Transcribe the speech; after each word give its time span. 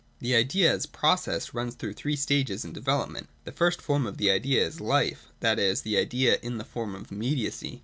The 0.17 0.33
idea 0.33 0.73
as 0.73 0.85
a 0.85 0.87
process 0.87 1.53
runs 1.53 1.75
through 1.75 1.93
three 1.93 2.15
stages 2.15 2.63
in 2.63 2.71
its 2.71 2.79
development. 2.79 3.29
The 3.43 3.51
first 3.51 3.79
form 3.79 4.07
of 4.07 4.17
the 4.17 4.31
idea 4.31 4.65
is 4.65 4.81
Life: 4.81 5.27
that 5.41 5.59
is, 5.59 5.81
the 5.81 5.95
idea 5.99 6.39
in 6.41 6.57
the 6.57 6.65
form 6.65 6.95
of 6.95 7.11
immediacy. 7.11 7.79